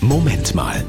Moment 0.00 0.54
mal. 0.54 0.84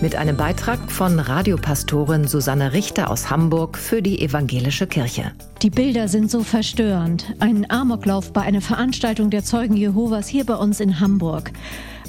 Mit 0.00 0.14
einem 0.14 0.36
Beitrag 0.36 0.90
von 0.90 1.18
Radiopastorin 1.18 2.28
Susanne 2.28 2.72
Richter 2.72 3.10
aus 3.10 3.28
Hamburg 3.28 3.76
für 3.76 4.02
die 4.02 4.22
Evangelische 4.22 4.86
Kirche. 4.86 5.32
Die 5.62 5.70
Bilder 5.70 6.06
sind 6.06 6.30
so 6.30 6.44
verstörend. 6.44 7.24
Ein 7.40 7.68
Amoklauf 7.68 8.32
bei 8.32 8.42
einer 8.42 8.60
Veranstaltung 8.60 9.30
der 9.30 9.42
Zeugen 9.42 9.76
Jehovas 9.76 10.28
hier 10.28 10.46
bei 10.46 10.54
uns 10.54 10.78
in 10.78 11.00
Hamburg. 11.00 11.50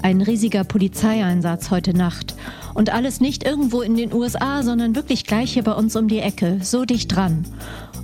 Ein 0.03 0.21
riesiger 0.21 0.63
Polizeieinsatz 0.63 1.71
heute 1.71 1.97
Nacht. 1.97 2.35
Und 2.75 2.93
alles 2.93 3.19
nicht 3.19 3.43
irgendwo 3.43 3.81
in 3.81 3.95
den 3.95 4.13
USA, 4.13 4.61
sondern 4.61 4.95
wirklich 4.95 5.25
gleich 5.25 5.53
hier 5.53 5.63
bei 5.63 5.73
uns 5.73 5.95
um 5.95 6.07
die 6.07 6.19
Ecke, 6.19 6.59
so 6.61 6.85
dicht 6.85 7.15
dran. 7.15 7.45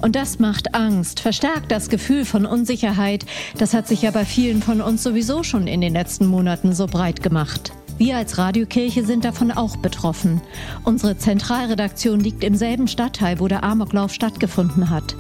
Und 0.02 0.16
das 0.16 0.40
macht 0.40 0.74
Angst, 0.74 1.20
verstärkt 1.20 1.72
das 1.72 1.90
Gefühl 1.90 2.26
von 2.26 2.48
Unsicherheit. 2.48 3.26
Das 3.60 3.76
hat 3.76 3.88
sich 3.88 4.02
ja 4.02 4.10
bei 4.10 4.26
vielen 4.26 4.64
von 4.64 4.82
uns 4.82 5.04
sowieso 5.04 5.44
schon 5.44 5.68
in 5.68 5.82
den 5.82 5.94
letzten 5.94 6.26
Monaten 6.26 6.74
so 6.74 6.88
breit 6.88 7.22
gemacht. 7.22 7.74
Wir 8.00 8.16
als 8.16 8.38
Radiokirche 8.38 9.04
sind 9.04 9.26
davon 9.26 9.52
auch 9.52 9.76
betroffen. 9.76 10.40
Unsere 10.86 11.18
Zentralredaktion 11.18 12.22
liegt 12.22 12.46
im 12.46 12.56
selben 12.56 12.88
Stadtteil, 12.88 13.42
wo 13.42 13.50
der 13.50 13.66
Amoklauf 13.66 14.14
stattgefunden 14.14 14.90
hat. 14.90 15.18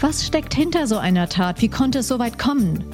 Was 0.00 0.24
steckt 0.24 0.54
hinter 0.54 0.86
so 0.86 0.98
einer 0.98 1.28
Tat? 1.28 1.60
Wie 1.62 1.68
konnte 1.68 1.98
es 1.98 2.08
so 2.08 2.20
weit 2.20 2.38
kommen? 2.38 2.84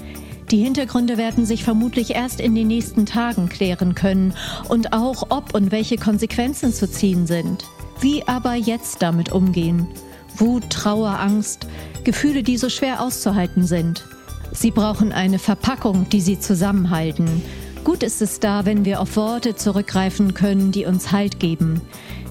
Die 0.50 0.64
Hintergründe 0.64 1.18
werden 1.18 1.44
sich 1.44 1.62
vermutlich 1.62 2.14
erst 2.14 2.40
in 2.40 2.54
den 2.54 2.68
nächsten 2.68 3.04
Tagen 3.04 3.50
klären 3.50 3.94
können 3.94 4.32
und 4.70 4.94
auch, 4.94 5.26
ob 5.28 5.54
und 5.54 5.72
welche 5.72 5.98
Konsequenzen 5.98 6.72
zu 6.72 6.90
ziehen 6.90 7.26
sind. 7.26 7.66
Wie 8.00 8.26
aber 8.26 8.54
jetzt 8.54 9.02
damit 9.02 9.30
umgehen? 9.30 9.88
Wut, 10.36 10.70
Trauer, 10.70 11.20
Angst, 11.20 11.66
Gefühle, 12.02 12.42
die 12.42 12.56
so 12.56 12.70
schwer 12.70 13.02
auszuhalten 13.02 13.66
sind. 13.66 14.06
Sie 14.52 14.70
brauchen 14.70 15.12
eine 15.12 15.38
Verpackung, 15.38 16.08
die 16.08 16.22
sie 16.22 16.40
zusammenhalten. 16.40 17.42
Gut 17.84 18.04
ist 18.04 18.22
es 18.22 18.38
da, 18.38 18.64
wenn 18.64 18.84
wir 18.84 19.00
auf 19.00 19.16
Worte 19.16 19.56
zurückgreifen 19.56 20.34
können, 20.34 20.70
die 20.70 20.86
uns 20.86 21.10
Halt 21.10 21.40
geben. 21.40 21.80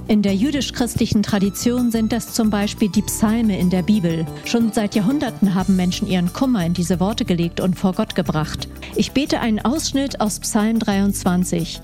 In 0.07 0.21
der 0.21 0.33
jüdisch-christlichen 0.33 1.23
Tradition 1.23 1.91
sind 1.91 2.13
das 2.13 2.33
zum 2.33 2.49
Beispiel 2.49 2.87
die 2.89 3.01
Psalme 3.01 3.59
in 3.59 3.69
der 3.69 3.81
Bibel. 3.81 4.25
Schon 4.45 4.71
seit 4.71 4.95
Jahrhunderten 4.95 5.53
haben 5.53 5.75
Menschen 5.75 6.07
ihren 6.07 6.31
Kummer 6.31 6.65
in 6.65 6.73
diese 6.73 7.01
Worte 7.01 7.25
gelegt 7.25 7.59
und 7.59 7.77
vor 7.77 7.93
Gott 7.93 8.15
gebracht. 8.15 8.69
Ich 8.95 9.11
bete 9.11 9.41
einen 9.41 9.59
Ausschnitt 9.59 10.21
aus 10.21 10.39
Psalm 10.39 10.79
23. 10.79 11.81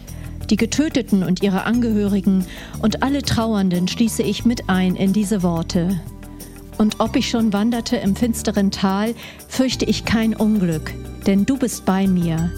Die 0.50 0.56
Getöteten 0.56 1.24
und 1.24 1.44
ihre 1.44 1.64
Angehörigen 1.64 2.46
und 2.82 3.04
alle 3.04 3.22
Trauernden 3.22 3.90
schließe 3.90 4.24
ich 4.24 4.46
mit 4.46 4.70
ein 4.70 4.96
in 4.96 5.12
diese 5.12 5.44
Worte. 5.44 6.00
Und 6.78 7.02
ob 7.02 7.18
ich 7.18 7.30
schon 7.30 7.52
wanderte 7.52 7.98
im 7.98 8.16
finsteren 8.16 8.72
Tal, 8.72 9.14
fürchte 9.50 9.84
ich 9.84 10.06
kein 10.06 10.34
Unglück, 10.36 10.94
denn 11.26 11.46
du 11.46 11.58
bist 11.58 11.86
bei 11.86 12.08
mir. 12.08 12.50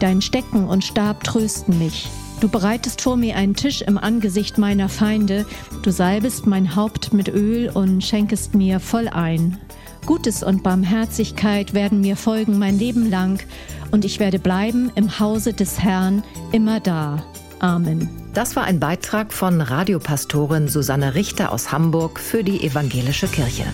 Dein 0.00 0.22
Stecken 0.22 0.66
und 0.66 0.84
Stab 0.84 1.24
trösten 1.24 1.78
mich. 1.78 2.08
Du 2.40 2.48
bereitest 2.48 3.00
vor 3.00 3.16
mir 3.16 3.36
einen 3.36 3.54
Tisch 3.54 3.82
im 3.82 3.98
Angesicht 3.98 4.58
meiner 4.58 4.88
Feinde, 4.88 5.44
du 5.82 5.90
salbest 5.90 6.46
mein 6.46 6.76
Haupt 6.76 7.12
mit 7.12 7.28
Öl 7.28 7.68
und 7.68 8.04
schenkest 8.04 8.54
mir 8.54 8.78
voll 8.78 9.08
ein. 9.08 9.58
Gutes 10.06 10.44
und 10.44 10.62
Barmherzigkeit 10.62 11.74
werden 11.74 12.00
mir 12.00 12.16
folgen 12.16 12.58
mein 12.58 12.78
Leben 12.78 13.10
lang, 13.10 13.42
und 13.90 14.04
ich 14.04 14.20
werde 14.20 14.38
bleiben 14.38 14.92
im 14.94 15.18
Hause 15.18 15.52
des 15.52 15.80
Herrn 15.80 16.22
immer 16.52 16.78
da. 16.78 17.24
Amen. 17.58 18.08
Das 18.34 18.54
war 18.54 18.64
ein 18.64 18.78
Beitrag 18.78 19.32
von 19.32 19.60
Radiopastorin 19.60 20.68
Susanne 20.68 21.16
Richter 21.16 21.50
aus 21.50 21.72
Hamburg 21.72 22.20
für 22.20 22.44
die 22.44 22.62
Evangelische 22.62 23.26
Kirche. 23.26 23.64